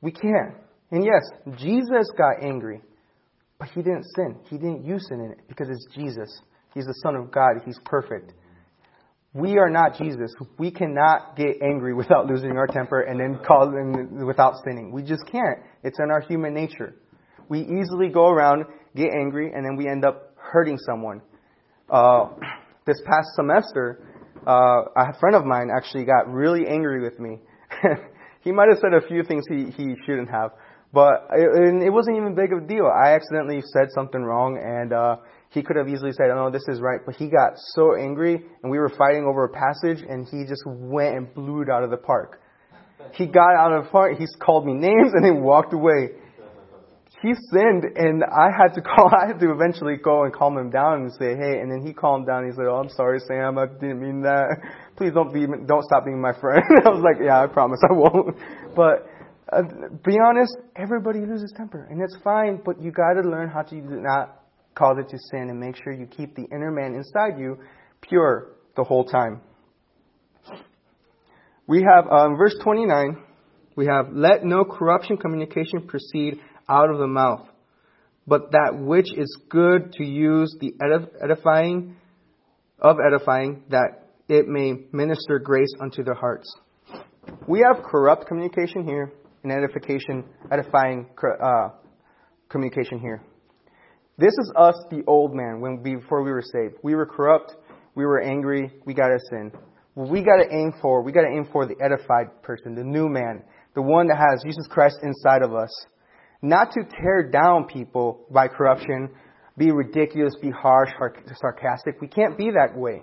We 0.00 0.10
can't. 0.10 0.56
And 0.90 1.04
yes, 1.04 1.22
Jesus 1.58 2.10
got 2.18 2.42
angry, 2.42 2.80
but 3.62 3.70
he 3.70 3.80
didn't 3.80 4.04
sin. 4.16 4.34
He 4.50 4.56
didn't 4.56 4.84
use 4.84 5.06
sin 5.08 5.20
in 5.20 5.30
it 5.30 5.38
because 5.46 5.68
it's 5.70 5.86
Jesus. 5.94 6.28
He's 6.74 6.84
the 6.84 6.94
Son 6.94 7.14
of 7.14 7.30
God. 7.30 7.62
He's 7.64 7.78
perfect. 7.84 8.32
We 9.34 9.56
are 9.58 9.70
not 9.70 9.96
Jesus. 9.96 10.34
We 10.58 10.72
cannot 10.72 11.36
get 11.36 11.62
angry 11.62 11.94
without 11.94 12.26
losing 12.26 12.56
our 12.56 12.66
temper 12.66 13.02
and 13.02 13.20
then 13.20 13.38
call 13.46 13.72
without 14.26 14.54
sinning. 14.64 14.90
We 14.90 15.04
just 15.04 15.22
can't. 15.30 15.60
It's 15.84 15.96
in 16.00 16.10
our 16.10 16.22
human 16.22 16.54
nature. 16.54 16.96
We 17.48 17.60
easily 17.60 18.08
go 18.12 18.26
around, 18.26 18.64
get 18.96 19.10
angry, 19.14 19.52
and 19.54 19.64
then 19.64 19.76
we 19.76 19.88
end 19.88 20.04
up 20.04 20.34
hurting 20.34 20.78
someone. 20.78 21.22
Uh, 21.88 22.30
this 22.84 23.00
past 23.06 23.28
semester, 23.36 24.02
uh, 24.44 24.86
a 24.96 25.16
friend 25.20 25.36
of 25.36 25.44
mine 25.44 25.68
actually 25.72 26.04
got 26.04 26.26
really 26.26 26.66
angry 26.66 27.00
with 27.00 27.20
me. 27.20 27.38
he 28.40 28.50
might 28.50 28.70
have 28.70 28.80
said 28.80 28.92
a 28.92 29.06
few 29.06 29.22
things 29.22 29.44
he, 29.48 29.66
he 29.66 29.94
shouldn't 30.04 30.30
have. 30.30 30.50
But 30.92 31.28
it, 31.32 31.82
it 31.84 31.90
wasn't 31.90 32.18
even 32.18 32.34
big 32.34 32.52
of 32.52 32.64
a 32.64 32.66
deal. 32.66 32.84
I 32.84 33.14
accidentally 33.14 33.62
said 33.72 33.88
something 33.94 34.20
wrong, 34.20 34.60
and 34.62 34.92
uh, 34.92 35.16
he 35.48 35.62
could 35.62 35.76
have 35.76 35.88
easily 35.88 36.12
said, 36.12 36.28
"Oh, 36.30 36.34
no, 36.34 36.50
this 36.50 36.68
is 36.68 36.80
right." 36.80 37.00
But 37.04 37.16
he 37.16 37.28
got 37.28 37.52
so 37.74 37.96
angry, 37.96 38.44
and 38.62 38.70
we 38.70 38.78
were 38.78 38.90
fighting 38.90 39.24
over 39.24 39.44
a 39.44 39.48
passage, 39.48 40.04
and 40.06 40.28
he 40.28 40.44
just 40.44 40.62
went 40.66 41.16
and 41.16 41.32
blew 41.32 41.62
it 41.62 41.70
out 41.70 41.82
of 41.82 41.90
the 41.90 41.96
park. 41.96 42.40
He 43.14 43.26
got 43.26 43.56
out 43.56 43.72
of 43.72 43.84
the 43.84 43.90
park. 43.90 44.18
He 44.18 44.26
called 44.38 44.66
me 44.66 44.74
names, 44.74 45.12
and 45.14 45.24
then 45.24 45.42
walked 45.42 45.72
away. 45.72 46.10
He 47.22 47.32
sinned, 47.52 47.84
and 47.96 48.24
I 48.24 48.50
had 48.50 48.74
to 48.74 48.80
call. 48.84 49.08
I 49.08 49.28
had 49.28 49.40
to 49.40 49.50
eventually 49.50 49.96
go 49.96 50.24
and 50.24 50.32
calm 50.32 50.58
him 50.58 50.68
down 50.68 51.02
and 51.02 51.12
say, 51.12 51.36
"Hey." 51.36 51.60
And 51.60 51.72
then 51.72 51.86
he 51.86 51.94
calmed 51.94 52.26
down. 52.26 52.44
He 52.44 52.52
said, 52.52 52.66
"Oh, 52.68 52.76
I'm 52.76 52.90
sorry, 52.90 53.20
Sam. 53.20 53.56
I 53.56 53.64
didn't 53.66 54.00
mean 54.00 54.20
that. 54.22 54.60
Please 54.98 55.12
don't 55.14 55.32
be, 55.32 55.46
don't 55.46 55.84
stop 55.84 56.04
being 56.04 56.20
my 56.20 56.32
friend." 56.38 56.62
I 56.84 56.90
was 56.90 57.00
like, 57.00 57.16
"Yeah, 57.24 57.42
I 57.42 57.46
promise 57.46 57.80
I 57.88 57.94
won't." 57.94 58.36
But 58.76 59.06
uh, 59.50 59.62
be 60.04 60.18
honest, 60.24 60.56
everybody 60.76 61.20
loses 61.20 61.52
temper, 61.56 61.86
and 61.90 62.00
it's 62.00 62.16
fine, 62.22 62.60
but 62.64 62.80
you 62.80 62.92
got 62.92 63.20
to 63.20 63.28
learn 63.28 63.48
how 63.48 63.62
to 63.62 63.74
not 63.74 64.42
cause 64.74 64.96
it 64.98 65.08
to 65.10 65.18
sin 65.30 65.50
and 65.50 65.58
make 65.58 65.76
sure 65.82 65.92
you 65.92 66.06
keep 66.06 66.34
the 66.34 66.44
inner 66.44 66.70
man 66.70 66.94
inside 66.94 67.38
you 67.38 67.58
pure 68.00 68.52
the 68.76 68.84
whole 68.84 69.04
time. 69.04 69.40
We 71.66 71.82
have, 71.82 72.10
um, 72.10 72.36
verse 72.36 72.54
29, 72.62 73.22
we 73.76 73.86
have, 73.86 74.12
Let 74.12 74.44
no 74.44 74.64
corruption 74.64 75.16
communication 75.16 75.86
proceed 75.86 76.40
out 76.68 76.90
of 76.90 76.98
the 76.98 77.06
mouth, 77.06 77.46
but 78.26 78.52
that 78.52 78.78
which 78.78 79.12
is 79.16 79.38
good 79.48 79.92
to 79.94 80.04
use 80.04 80.56
the 80.60 80.72
edifying 81.22 81.96
of 82.78 82.96
edifying, 83.04 83.62
that 83.70 84.08
it 84.28 84.48
may 84.48 84.74
minister 84.92 85.38
grace 85.38 85.72
unto 85.80 86.02
their 86.02 86.14
hearts. 86.14 86.52
We 87.46 87.60
have 87.60 87.84
corrupt 87.84 88.26
communication 88.26 88.84
here 88.84 89.12
and 89.42 89.52
edification, 89.52 90.24
edifying 90.50 91.06
uh, 91.42 91.68
communication 92.48 92.98
here. 93.00 93.22
This 94.18 94.32
is 94.32 94.52
us, 94.56 94.74
the 94.90 95.02
old 95.06 95.34
man, 95.34 95.60
when 95.60 95.82
before 95.82 96.22
we 96.22 96.30
were 96.30 96.42
saved. 96.42 96.74
We 96.82 96.94
were 96.94 97.06
corrupt, 97.06 97.56
we 97.94 98.04
were 98.04 98.20
angry, 98.20 98.70
we 98.84 98.94
got 98.94 99.10
us 99.10 99.20
sin. 99.30 99.52
what 99.94 100.10
we 100.10 100.22
got 100.22 100.36
to 100.36 100.54
aim 100.54 100.72
for, 100.80 101.02
we 101.02 101.12
got 101.12 101.22
to 101.22 101.34
aim 101.34 101.48
for 101.50 101.66
the 101.66 101.74
edified 101.82 102.42
person, 102.42 102.74
the 102.74 102.84
new 102.84 103.08
man, 103.08 103.42
the 103.74 103.82
one 103.82 104.06
that 104.08 104.18
has 104.18 104.42
Jesus 104.44 104.66
Christ 104.70 104.98
inside 105.02 105.42
of 105.42 105.54
us. 105.54 105.70
Not 106.42 106.72
to 106.72 106.82
tear 106.84 107.30
down 107.30 107.64
people 107.64 108.26
by 108.30 108.48
corruption, 108.48 109.08
be 109.56 109.70
ridiculous, 109.70 110.34
be 110.40 110.50
harsh, 110.50 110.90
sarcastic. 111.40 112.00
We 112.00 112.08
can't 112.08 112.36
be 112.36 112.50
that 112.50 112.76
way. 112.76 113.02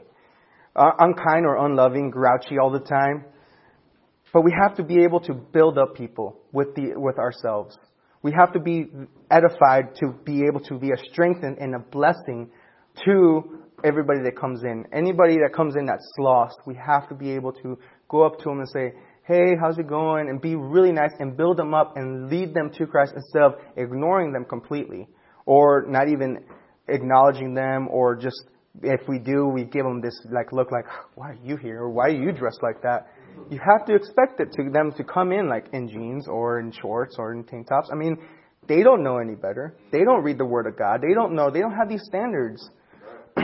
Uh, 0.76 0.92
unkind 1.00 1.46
or 1.46 1.66
unloving, 1.66 2.12
grouchy 2.12 2.58
all 2.62 2.72
the 2.72 2.80
time. 2.80 3.26
But 4.34 4.44
we 4.44 4.54
have 4.62 4.76
to 4.78 4.84
be 4.84 5.04
able 5.04 5.20
to 5.22 5.34
build 5.34 5.78
up 5.78 5.96
people 5.96 6.40
with 6.52 6.76
the 6.76 6.94
with 6.96 7.18
ourselves. 7.18 7.78
We 8.22 8.32
have 8.34 8.52
to 8.54 8.60
be 8.60 8.88
edified 9.32 9.96
to 10.02 10.14
be 10.26 10.44
able 10.46 10.60
to 10.66 10.78
be 10.78 10.92
a 10.92 10.98
strength 11.12 11.42
and, 11.44 11.74
a 11.74 11.80
blessing 11.80 12.50
to 13.06 13.60
everybody 13.84 14.20
that 14.24 14.38
comes 14.38 14.64
in. 14.64 14.86
Anybody 14.92 15.38
that 15.38 15.54
comes 15.56 15.76
in 15.78 15.86
that's 15.86 16.06
lost, 16.20 16.58
we 16.66 16.76
have 16.76 17.08
to 17.10 17.16
be 17.16 17.32
able 17.32 17.54
to 17.54 17.78
go 18.10 18.24
up 18.24 18.38
to 18.40 18.44
them 18.46 18.60
and 18.60 18.70
say, 18.70 18.94
hey, 19.26 19.56
how's 19.60 19.78
it 19.78 19.88
going? 19.88 20.28
And 20.28 20.42
be 20.42 20.56
really 20.56 20.92
nice 20.92 21.12
and 21.20 21.38
build 21.38 21.58
them 21.58 21.74
up 21.74 21.96
and 21.96 22.30
lead 22.30 22.54
them 22.54 22.72
to 22.78 22.88
Christ 22.88 23.14
instead 23.16 23.44
of 23.44 23.54
ignoring 23.78 24.34
them 24.34 24.44
completely 24.44 25.08
or 25.46 25.86
not 25.88 26.10
even 26.10 26.44
acknowledging 26.88 27.54
them 27.54 27.88
or 27.90 28.16
just 28.16 28.44
if 28.84 29.08
we 29.08 29.18
do, 29.20 29.48
we 29.48 29.64
give 29.64 29.84
them 29.84 30.02
this 30.02 30.20
like 30.32 30.52
look 30.52 30.72
like, 30.72 30.86
why 31.16 31.30
are 31.30 31.38
you 31.44 31.58
here? 31.58 31.84
Or 31.84 31.90
why 31.90 32.08
are 32.08 32.24
you 32.24 32.32
dressed 32.32 32.62
like 32.62 32.82
that? 32.82 33.08
You 33.50 33.60
have 33.66 33.86
to 33.88 33.96
expect 33.96 34.40
it 34.40 34.52
to 34.54 34.70
them 34.72 34.92
to 34.98 35.04
come 35.04 35.32
in 35.32 35.50
like 35.50 35.66
in 35.74 35.90
jeans 35.90 36.28
or 36.28 36.60
in 36.60 36.72
shorts 36.72 37.16
or 37.18 37.34
in 37.34 37.44
tank 37.44 37.68
tops. 37.68 37.90
I 37.92 37.96
mean, 37.96 38.18
they 38.68 38.84
don't 38.84 39.04
know 39.04 39.18
any 39.18 39.36
better. 39.36 39.76
They 39.92 40.04
don't 40.04 40.24
read 40.24 40.38
the 40.38 40.46
Word 40.46 40.68
of 40.68 40.78
God. 40.78 41.02
They 41.02 41.14
don't 41.16 41.34
know. 41.34 41.50
They 41.50 41.60
don't 41.60 41.74
have 41.74 41.90
these 41.90 42.04
standards. 42.04 42.70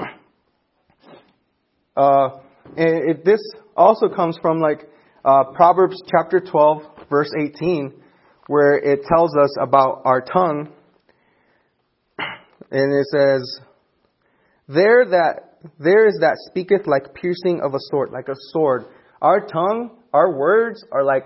uh, 1.97 2.29
and 2.77 3.09
it, 3.09 3.25
this 3.25 3.41
also 3.75 4.07
comes 4.07 4.37
from 4.41 4.59
like 4.59 4.87
uh, 5.23 5.45
Proverbs 5.55 6.01
chapter 6.11 6.39
12, 6.39 7.09
verse 7.09 7.31
18, 7.37 7.93
where 8.47 8.77
it 8.77 9.01
tells 9.07 9.35
us 9.35 9.55
about 9.59 10.03
our 10.05 10.21
tongue. 10.21 10.71
And 12.71 12.93
it 12.93 13.05
says, 13.11 13.59
There 14.67 15.05
that 15.05 15.55
there 15.79 16.07
is 16.07 16.17
that 16.21 16.35
speaketh 16.49 16.87
like 16.87 17.13
piercing 17.13 17.61
of 17.63 17.73
a 17.73 17.79
sword, 17.89 18.11
like 18.11 18.27
a 18.27 18.35
sword. 18.51 18.85
Our 19.25 19.47
tongue, 19.47 19.89
our 20.13 20.37
words 20.37 20.85
are 20.91 21.03
like 21.03 21.23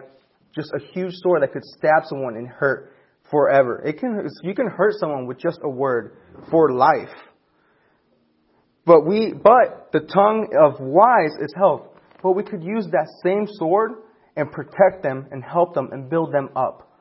just 0.55 0.71
a 0.73 0.79
huge 0.93 1.11
sword 1.15 1.41
that 1.41 1.51
could 1.51 1.65
stab 1.65 2.03
someone 2.05 2.37
and 2.37 2.47
hurt 2.47 2.93
forever. 3.29 3.83
It 3.85 3.99
can 3.99 4.25
you 4.41 4.55
can 4.55 4.67
hurt 4.67 4.93
someone 5.01 5.27
with 5.27 5.37
just 5.37 5.59
a 5.63 5.69
word 5.69 6.15
for 6.49 6.71
life. 6.71 7.13
But 8.85 9.05
we 9.05 9.33
but 9.33 9.89
the 9.91 9.99
tongue 9.99 10.47
of 10.57 10.79
wise 10.79 11.33
is 11.41 11.53
health. 11.57 11.87
But 12.23 12.37
we 12.37 12.43
could 12.43 12.63
use 12.63 12.85
that 12.85 13.09
same 13.21 13.45
sword 13.57 13.91
and 14.37 14.49
protect 14.49 15.03
them 15.03 15.27
and 15.31 15.43
help 15.43 15.73
them 15.73 15.89
and 15.91 16.09
build 16.09 16.33
them 16.33 16.51
up. 16.55 16.97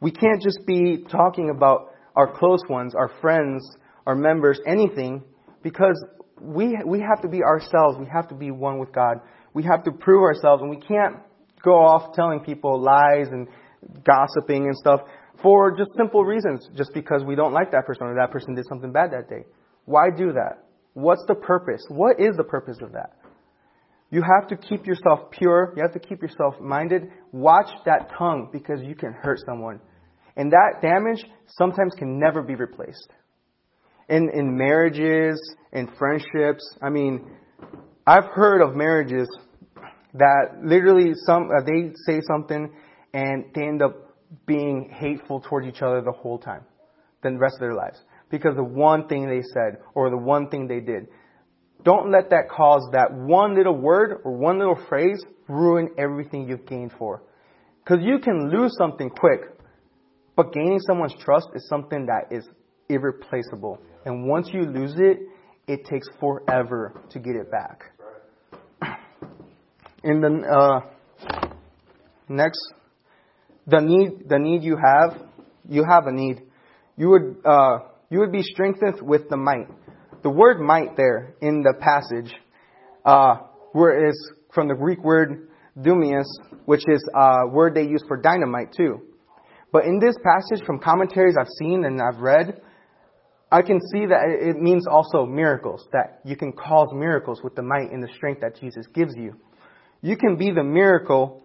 We 0.00 0.10
can't 0.10 0.42
just 0.42 0.66
be 0.66 1.04
talking 1.12 1.52
about 1.54 1.92
our 2.16 2.36
close 2.36 2.62
ones, 2.68 2.96
our 2.96 3.12
friends, 3.20 3.64
our 4.04 4.16
members, 4.16 4.58
anything, 4.66 5.22
because 5.62 6.04
we, 6.40 6.76
we 6.84 6.98
have 7.00 7.22
to 7.22 7.28
be 7.28 7.42
ourselves. 7.44 7.98
We 7.98 8.06
have 8.12 8.28
to 8.28 8.34
be 8.34 8.50
one 8.50 8.80
with 8.80 8.92
God. 8.92 9.18
We 9.54 9.62
have 9.64 9.84
to 9.84 9.92
prove 9.92 10.22
ourselves, 10.22 10.62
and 10.62 10.70
we 10.70 10.76
can't 10.76 11.16
go 11.62 11.72
off 11.72 12.14
telling 12.14 12.40
people 12.40 12.80
lies 12.80 13.28
and 13.30 13.48
gossiping 14.04 14.66
and 14.66 14.76
stuff 14.76 15.00
for 15.42 15.76
just 15.76 15.90
simple 15.96 16.24
reasons, 16.24 16.68
just 16.76 16.92
because 16.94 17.22
we 17.24 17.34
don't 17.34 17.52
like 17.52 17.70
that 17.72 17.86
person 17.86 18.06
or 18.06 18.14
that 18.14 18.30
person 18.30 18.54
did 18.54 18.66
something 18.68 18.92
bad 18.92 19.10
that 19.12 19.28
day. 19.28 19.44
Why 19.84 20.08
do 20.14 20.32
that? 20.32 20.64
What's 20.94 21.24
the 21.26 21.34
purpose? 21.34 21.84
What 21.88 22.20
is 22.20 22.36
the 22.36 22.44
purpose 22.44 22.78
of 22.82 22.92
that? 22.92 23.16
You 24.10 24.22
have 24.22 24.48
to 24.48 24.56
keep 24.56 24.86
yourself 24.86 25.30
pure. 25.30 25.74
You 25.76 25.82
have 25.82 25.92
to 25.92 25.98
keep 25.98 26.22
yourself 26.22 26.54
minded. 26.60 27.02
Watch 27.32 27.68
that 27.84 28.12
tongue 28.16 28.48
because 28.52 28.80
you 28.82 28.94
can 28.94 29.12
hurt 29.12 29.40
someone. 29.44 29.80
And 30.36 30.52
that 30.52 30.80
damage 30.80 31.24
sometimes 31.58 31.94
can 31.98 32.18
never 32.18 32.42
be 32.42 32.54
replaced. 32.54 33.08
In, 34.08 34.30
in 34.32 34.56
marriages, 34.56 35.40
in 35.72 35.88
friendships, 35.98 36.62
I 36.82 36.90
mean, 36.90 37.28
I've 38.06 38.26
heard 38.26 38.60
of 38.60 38.76
marriages 38.76 39.28
that 40.12 40.60
literally 40.62 41.12
some, 41.24 41.48
uh, 41.50 41.62
they 41.64 41.92
say 42.06 42.20
something 42.26 42.70
and 43.14 43.46
they 43.54 43.62
end 43.62 43.80
up 43.80 43.96
being 44.46 44.90
hateful 44.92 45.40
towards 45.40 45.66
each 45.66 45.80
other 45.80 46.02
the 46.02 46.12
whole 46.12 46.38
time, 46.38 46.64
the 47.22 47.30
rest 47.38 47.54
of 47.54 47.60
their 47.60 47.74
lives. 47.74 47.98
Because 48.30 48.56
the 48.56 48.64
one 48.64 49.08
thing 49.08 49.26
they 49.26 49.42
said 49.54 49.78
or 49.94 50.10
the 50.10 50.18
one 50.18 50.50
thing 50.50 50.68
they 50.68 50.80
did. 50.80 51.06
Don't 51.82 52.10
let 52.10 52.30
that 52.30 52.48
cause 52.50 52.86
that 52.92 53.12
one 53.12 53.54
little 53.56 53.76
word 53.76 54.20
or 54.24 54.36
one 54.36 54.58
little 54.58 54.78
phrase 54.88 55.22
ruin 55.48 55.88
everything 55.98 56.48
you've 56.48 56.66
gained 56.66 56.92
for. 56.98 57.22
Because 57.82 58.04
you 58.04 58.18
can 58.18 58.50
lose 58.50 58.74
something 58.76 59.10
quick, 59.10 59.40
but 60.36 60.52
gaining 60.52 60.80
someone's 60.80 61.14
trust 61.20 61.48
is 61.54 61.66
something 61.68 62.06
that 62.06 62.34
is 62.34 62.46
irreplaceable. 62.88 63.78
And 64.04 64.26
once 64.26 64.48
you 64.52 64.62
lose 64.62 64.94
it, 64.98 65.18
it 65.66 65.84
takes 65.86 66.08
forever 66.20 67.02
to 67.10 67.18
get 67.18 67.36
it 67.36 67.50
back. 67.50 67.93
In 70.04 70.20
the 70.20 70.28
uh, 70.46 70.80
next, 72.28 72.60
the 73.66 73.80
need, 73.80 74.28
the 74.28 74.38
need 74.38 74.62
you 74.62 74.76
have, 74.76 75.18
you 75.66 75.82
have 75.88 76.06
a 76.06 76.12
need. 76.12 76.42
You 76.98 77.08
would, 77.08 77.36
uh, 77.42 77.78
you 78.10 78.18
would 78.18 78.30
be 78.30 78.42
strengthened 78.42 79.00
with 79.00 79.30
the 79.30 79.38
might. 79.38 79.66
The 80.22 80.28
word 80.28 80.60
might 80.60 80.94
there 80.98 81.34
in 81.40 81.62
the 81.62 81.72
passage, 81.80 82.34
uh, 83.06 83.36
where 83.72 84.06
is 84.06 84.32
from 84.52 84.68
the 84.68 84.74
Greek 84.74 85.02
word 85.02 85.48
dunamis, 85.78 86.26
which 86.66 86.82
is 86.86 87.02
a 87.14 87.48
word 87.48 87.74
they 87.74 87.84
use 87.84 88.04
for 88.06 88.18
dynamite 88.18 88.74
too. 88.76 89.00
But 89.72 89.86
in 89.86 89.98
this 90.00 90.16
passage, 90.22 90.64
from 90.66 90.80
commentaries 90.80 91.34
I've 91.40 91.48
seen 91.58 91.86
and 91.86 91.98
I've 92.02 92.20
read, 92.20 92.60
I 93.50 93.62
can 93.62 93.80
see 93.90 94.04
that 94.04 94.20
it 94.28 94.56
means 94.60 94.86
also 94.86 95.24
miracles, 95.24 95.88
that 95.92 96.20
you 96.26 96.36
can 96.36 96.52
cause 96.52 96.88
miracles 96.92 97.40
with 97.42 97.54
the 97.54 97.62
might 97.62 97.90
and 97.90 98.02
the 98.02 98.12
strength 98.14 98.42
that 98.42 98.60
Jesus 98.60 98.86
gives 98.92 99.14
you. 99.16 99.34
You 100.04 100.18
can 100.18 100.36
be 100.36 100.50
the 100.50 100.62
miracle 100.62 101.42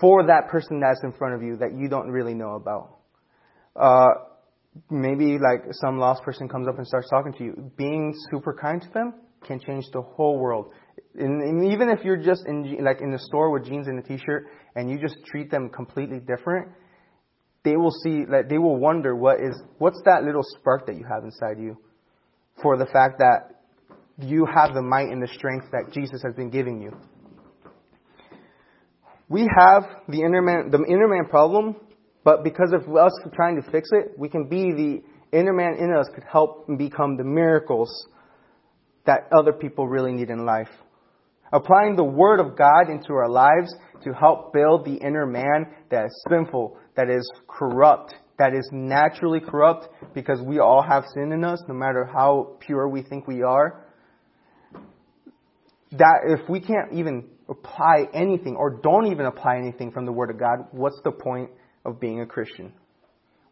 for 0.00 0.24
that 0.28 0.50
person 0.50 0.78
that's 0.78 1.02
in 1.02 1.12
front 1.12 1.34
of 1.34 1.42
you 1.42 1.56
that 1.56 1.76
you 1.76 1.88
don't 1.88 2.08
really 2.08 2.32
know 2.32 2.54
about. 2.54 2.98
Uh, 3.74 4.06
maybe 4.88 5.36
like 5.36 5.64
some 5.72 5.98
lost 5.98 6.22
person 6.22 6.48
comes 6.48 6.68
up 6.68 6.78
and 6.78 6.86
starts 6.86 7.10
talking 7.10 7.32
to 7.32 7.42
you, 7.42 7.72
being 7.76 8.14
super 8.30 8.54
kind 8.54 8.80
to 8.80 8.88
them 8.90 9.14
can 9.44 9.58
change 9.58 9.84
the 9.92 10.00
whole 10.00 10.38
world. 10.38 10.72
And, 11.16 11.42
and 11.42 11.72
even 11.72 11.88
if 11.88 12.04
you're 12.04 12.22
just 12.22 12.46
in 12.46 12.84
like 12.84 13.00
in 13.00 13.10
the 13.10 13.18
store 13.18 13.50
with 13.50 13.64
jeans 13.64 13.88
and 13.88 13.98
a 13.98 14.02
t-shirt 14.06 14.46
and 14.76 14.88
you 14.88 15.00
just 15.00 15.16
treat 15.26 15.50
them 15.50 15.70
completely 15.70 16.20
different, 16.20 16.68
they 17.64 17.76
will 17.76 17.90
see 18.04 18.26
that 18.30 18.44
they 18.48 18.58
will 18.58 18.76
wonder 18.76 19.16
what 19.16 19.40
is 19.40 19.60
what's 19.78 20.00
that 20.04 20.22
little 20.22 20.44
spark 20.60 20.86
that 20.86 20.94
you 20.94 21.04
have 21.12 21.24
inside 21.24 21.58
you 21.58 21.76
for 22.62 22.76
the 22.76 22.86
fact 22.86 23.18
that 23.18 23.56
you 24.24 24.46
have 24.46 24.72
the 24.72 24.82
might 24.82 25.08
and 25.08 25.20
the 25.20 25.34
strength 25.34 25.66
that 25.72 25.92
Jesus 25.92 26.22
has 26.22 26.32
been 26.36 26.50
giving 26.50 26.80
you. 26.80 26.96
We 29.30 29.48
have 29.56 29.84
the 30.08 30.20
inner 30.20 30.42
man, 30.42 30.70
the 30.70 30.84
inner 30.84 31.08
man 31.08 31.24
problem 31.30 31.76
but 32.24 32.44
because 32.44 32.72
of 32.72 32.94
us 32.94 33.12
trying 33.34 33.60
to 33.60 33.70
fix 33.70 33.88
it, 33.92 34.18
we 34.18 34.28
can 34.28 34.48
be 34.48 34.72
the 34.72 35.36
inner 35.36 35.52
man 35.52 35.76
in 35.78 35.92
us 35.92 36.08
could 36.14 36.24
help 36.30 36.66
become 36.76 37.16
the 37.16 37.24
miracles 37.24 37.90
that 39.06 39.28
other 39.36 39.52
people 39.52 39.88
really 39.88 40.12
need 40.12 40.28
in 40.28 40.44
life. 40.44 40.68
Applying 41.52 41.96
the 41.96 42.04
Word 42.04 42.38
of 42.38 42.56
God 42.56 42.90
into 42.90 43.12
our 43.14 43.28
lives 43.28 43.74
to 44.04 44.12
help 44.12 44.52
build 44.52 44.84
the 44.84 44.94
inner 44.94 45.26
man 45.26 45.66
that 45.90 46.06
is 46.06 46.24
sinful, 46.28 46.76
that 46.94 47.08
is 47.10 47.28
corrupt, 47.48 48.14
that 48.38 48.54
is 48.54 48.68
naturally 48.70 49.40
corrupt 49.40 49.88
because 50.14 50.40
we 50.42 50.58
all 50.60 50.82
have 50.82 51.04
sin 51.14 51.32
in 51.32 51.42
us, 51.42 51.60
no 51.66 51.74
matter 51.74 52.04
how 52.04 52.56
pure 52.60 52.88
we 52.88 53.02
think 53.02 53.26
we 53.26 53.42
are. 53.42 53.84
That 55.92 56.20
if 56.26 56.48
we 56.48 56.60
can't 56.60 56.92
even 56.92 57.28
apply 57.50 58.06
anything 58.14 58.56
or 58.56 58.80
don't 58.82 59.08
even 59.08 59.26
apply 59.26 59.56
anything 59.58 59.90
from 59.90 60.06
the 60.06 60.12
Word 60.12 60.30
of 60.30 60.38
God, 60.38 60.66
what's 60.70 61.00
the 61.04 61.10
point 61.10 61.50
of 61.84 62.00
being 62.00 62.20
a 62.20 62.26
Christian? 62.26 62.72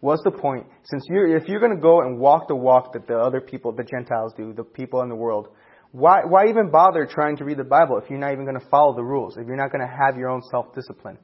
What's 0.00 0.22
the 0.22 0.30
point? 0.30 0.66
Since 0.84 1.04
you're, 1.08 1.36
if 1.36 1.48
you're 1.48 1.58
going 1.58 1.74
to 1.74 1.82
go 1.82 2.02
and 2.02 2.18
walk 2.18 2.46
the 2.46 2.54
walk 2.54 2.92
that 2.92 3.08
the 3.08 3.18
other 3.18 3.40
people, 3.40 3.72
the 3.72 3.82
Gentiles 3.82 4.32
do, 4.36 4.52
the 4.52 4.62
people 4.62 5.02
in 5.02 5.08
the 5.08 5.16
world, 5.16 5.48
why, 5.90 6.20
why 6.24 6.48
even 6.48 6.70
bother 6.70 7.06
trying 7.10 7.36
to 7.38 7.44
read 7.44 7.58
the 7.58 7.64
Bible 7.64 7.98
if 7.98 8.08
you're 8.08 8.18
not 8.18 8.32
even 8.32 8.44
going 8.44 8.60
to 8.60 8.66
follow 8.70 8.94
the 8.94 9.02
rules, 9.02 9.36
if 9.36 9.46
you're 9.46 9.56
not 9.56 9.72
going 9.72 9.80
to 9.80 9.92
have 9.92 10.16
your 10.16 10.28
own 10.28 10.42
self-discipline? 10.50 11.18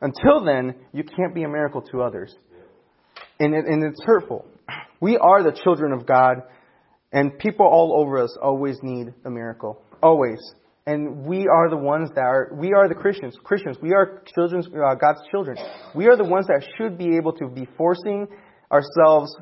Until 0.00 0.44
then, 0.44 0.76
you 0.92 1.02
can't 1.02 1.34
be 1.34 1.42
a 1.42 1.48
miracle 1.48 1.82
to 1.90 2.02
others. 2.02 2.34
And, 3.40 3.54
it, 3.54 3.64
and 3.66 3.82
it's 3.82 4.00
hurtful. 4.04 4.46
We 5.00 5.16
are 5.16 5.42
the 5.42 5.58
children 5.64 5.92
of 5.92 6.06
God, 6.06 6.42
and 7.12 7.38
people 7.38 7.66
all 7.66 8.00
over 8.00 8.22
us 8.22 8.36
always 8.40 8.76
need 8.82 9.12
a 9.24 9.30
miracle. 9.30 9.82
Always. 10.02 10.38
And 10.90 11.24
we 11.24 11.46
are 11.46 11.70
the 11.70 11.76
ones 11.76 12.10
that 12.16 12.24
are, 12.24 12.50
we 12.52 12.72
are 12.72 12.88
the 12.88 12.96
Christians. 12.96 13.36
Christians, 13.44 13.76
we 13.80 13.92
are 13.92 14.24
children, 14.34 14.64
uh, 14.74 14.96
God's 14.96 15.20
children. 15.30 15.56
We 15.94 16.08
are 16.08 16.16
the 16.16 16.24
ones 16.24 16.48
that 16.48 16.66
should 16.76 16.98
be 16.98 17.16
able 17.16 17.32
to 17.34 17.46
be 17.46 17.68
forcing 17.76 18.26
ourselves 18.72 19.32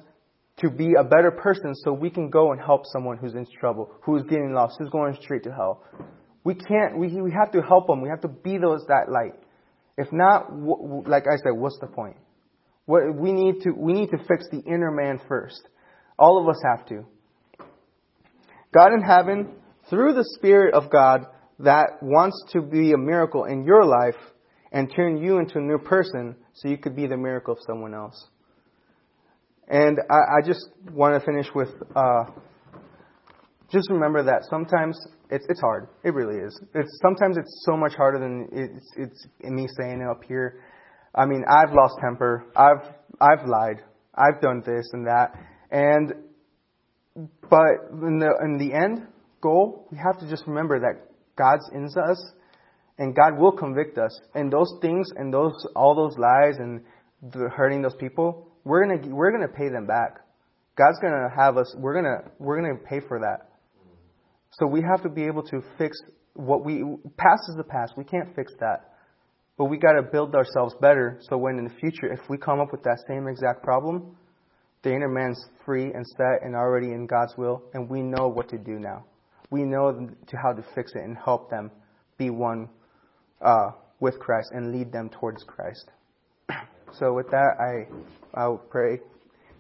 to 0.59 0.69
be 0.69 0.93
a 1.01 1.05
better 1.05 1.31
person 1.31 1.75
so 1.75 1.95
we 1.95 2.11
can 2.11 2.29
go 2.29 2.53
and 2.53 2.61
help 2.61 2.83
someone 2.93 3.17
who's 3.17 3.33
in 3.33 3.47
trouble, 3.59 3.91
who's 4.03 4.25
getting 4.25 4.53
lost, 4.53 4.77
who's 4.79 4.91
going 4.91 5.17
straight 5.23 5.43
to 5.45 5.51
hell. 5.51 5.85
We 6.45 6.55
can't. 6.55 6.99
We 6.99 7.09
we 7.19 7.33
have 7.33 7.51
to 7.53 7.63
help 7.63 7.87
them. 7.87 8.03
We 8.03 8.11
have 8.11 8.21
to 8.23 8.29
be 8.29 8.59
those 8.59 8.85
that 8.89 9.11
light. 9.11 9.41
If 9.97 10.09
not, 10.13 10.53
like 11.09 11.25
I 11.27 11.37
said, 11.37 11.53
what's 11.55 11.79
the 11.81 11.87
point? 11.87 12.17
What 12.85 13.15
we 13.15 13.33
need 13.33 13.63
to 13.63 13.71
we 13.71 13.95
need 13.95 14.11
to 14.11 14.19
fix 14.19 14.45
the 14.51 14.61
inner 14.67 14.91
man 14.91 15.19
first. 15.27 15.63
All 16.19 16.39
of 16.43 16.47
us 16.47 16.61
have 16.69 16.87
to. 16.89 17.07
God 18.75 18.93
in 18.93 19.01
heaven, 19.01 19.55
through 19.89 20.13
the 20.13 20.29
Spirit 20.37 20.75
of 20.75 20.91
God 20.91 21.27
that 21.61 22.03
wants 22.03 22.43
to 22.53 22.63
be 22.63 22.93
a 22.93 22.99
miracle 22.99 23.45
in 23.45 23.65
your 23.65 23.85
life 23.85 24.17
and 24.73 24.93
turn 24.95 25.17
you 25.17 25.39
into 25.39 25.59
a 25.59 25.63
new 25.63 25.79
person 25.79 26.37
so 26.55 26.69
you 26.69 26.79
could 26.79 26.95
be 26.95 27.07
the 27.07 27.17
miracle 27.17 27.55
of 27.55 27.59
someone 27.67 27.95
else. 27.95 28.29
And 29.69 29.99
I, 30.11 30.39
I 30.39 30.47
just 30.47 30.67
want 30.93 31.19
to 31.19 31.25
finish 31.25 31.47
with 31.55 31.69
uh, 31.95 32.25
just 33.71 33.91
remember 33.91 34.23
that 34.25 34.45
sometimes 34.49 34.99
it's 35.31 35.45
it's 35.49 35.61
hard. 35.61 35.89
It 36.05 36.15
really 36.15 36.39
is. 36.39 36.59
It's 36.75 36.99
sometimes 37.03 37.37
it's 37.37 37.65
so 37.67 37.77
much 37.77 37.95
harder 37.95 38.19
than 38.19 38.49
it's 38.53 38.93
it's 38.97 39.27
me 39.43 39.67
saying 39.79 40.01
it 40.01 40.09
up 40.11 40.23
here. 40.27 40.63
I 41.15 41.27
mean, 41.27 41.45
I've 41.49 41.75
lost 41.75 41.97
temper. 42.01 42.47
I've 42.57 42.95
I've 43.21 43.47
lied. 43.47 43.83
I've 44.15 44.41
done 44.41 44.63
this 44.65 44.89
and 44.93 45.07
that. 45.07 45.33
And 45.71 46.15
but 47.15 47.93
in 47.93 48.19
the 48.19 48.31
in 48.43 48.57
the 48.59 48.73
end 48.75 49.07
goal, 49.43 49.87
we 49.91 49.99
have 49.99 50.19
to 50.21 50.29
just 50.31 50.45
remember 50.47 50.81
that 50.81 51.08
God's 51.39 51.71
in 51.73 51.85
us, 51.85 52.33
and 52.99 53.15
God 53.15 53.39
will 53.39 53.53
convict 53.53 53.97
us. 53.97 54.21
And 54.35 54.53
those 54.53 54.75
things 54.83 55.09
and 55.17 55.33
those 55.33 55.55
all 55.77 55.95
those 55.95 56.19
lies 56.19 56.57
and 56.59 56.83
hurting 57.55 57.83
those 57.83 57.95
people, 57.95 58.49
we're 58.65 58.85
gonna 58.85 59.15
we're 59.15 59.31
gonna 59.31 59.49
pay 59.49 59.69
them 59.69 59.87
back. 59.87 60.17
God's 60.77 60.99
gonna 61.01 61.29
have 61.35 61.57
us. 61.57 61.73
We're 61.79 61.95
gonna 61.95 62.31
we're 62.39 62.61
gonna 62.61 62.75
pay 62.77 63.01
for 63.07 63.21
that. 63.21 63.49
So 64.53 64.67
we 64.67 64.83
have 64.83 65.03
to 65.05 65.09
be 65.09 65.25
able 65.25 65.45
to 65.45 65.63
fix 65.79 65.97
what 66.35 66.65
we 66.65 66.83
past 67.17 67.43
is 67.49 67.57
the 67.57 67.65
past. 67.65 67.95
We 67.97 68.05
can't 68.05 68.35
fix 68.35 68.53
that. 68.61 68.89
But 69.57 69.65
we 69.65 69.77
got 69.77 69.95
to 69.95 70.03
build 70.03 70.35
ourselves 70.37 70.75
better 70.81 71.19
so 71.29 71.37
when 71.37 71.59
in 71.59 71.65
the 71.65 71.75
future, 71.81 72.13
if 72.13 72.21
we 72.31 72.39
come 72.39 72.61
up 72.61 72.71
with 72.71 72.85
that 72.85 72.99
same 73.09 73.27
exact 73.27 73.65
problem, 73.65 74.17
the 74.83 74.95
inner 74.95 75.09
man's 75.09 75.45
free 75.67 75.93
and 75.93 76.07
set 76.07 76.45
and 76.45 76.55
already 76.55 76.93
in 76.93 77.07
God's 77.07 77.35
will, 77.37 77.65
and 77.75 77.91
we 77.91 78.01
know 78.01 78.29
what 78.29 78.49
to 78.51 78.57
do 78.57 78.79
now. 78.79 79.05
We 79.51 79.63
know 79.63 80.11
to 80.29 80.37
how 80.37 80.53
to 80.53 80.65
fix 80.75 80.93
it 80.95 81.03
and 81.03 81.17
help 81.17 81.51
them 81.51 81.71
be 82.19 82.31
one 82.31 82.69
uh, 83.41 83.71
with 84.01 84.19
Christ 84.19 84.51
and 84.53 84.73
lead 84.73 84.93
them 84.93 85.09
towards 85.09 85.45
Christ. 85.45 85.91
So 86.99 87.13
with 87.13 87.31
that, 87.31 87.51
I 87.61 87.87
I 88.33 88.49
will 88.49 88.57
pray. 88.57 88.99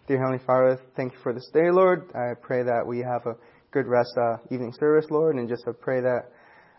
Dear 0.07 0.17
Heavenly 0.17 0.43
Father, 0.47 0.81
thank 0.97 1.13
you 1.13 1.19
for 1.23 1.35
this 1.35 1.47
day, 1.53 1.71
Lord. 1.71 2.11
I 2.15 2.33
pray 2.41 2.63
that 2.63 2.85
we 2.87 3.01
have 3.01 3.27
a 3.27 3.37
good 3.71 3.87
rest 3.87 4.17
uh, 4.17 4.39
evening 4.51 4.73
service, 4.81 5.05
Lord, 5.11 5.37
and 5.37 5.47
just 5.47 5.63
I 5.69 5.73
pray 5.79 6.01
that 6.01 6.31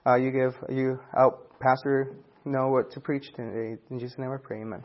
uh, 0.08 0.16
you 0.16 0.32
give 0.32 0.56
you 0.76 1.00
out 1.16 1.60
Pastor 1.60 2.16
know 2.46 2.70
what 2.70 2.92
to 2.92 3.00
preach 3.00 3.28
today. 3.36 3.78
In 3.90 4.00
Jesus' 4.00 4.18
name 4.18 4.32
I 4.32 4.38
pray, 4.42 4.62
amen. 4.62 4.84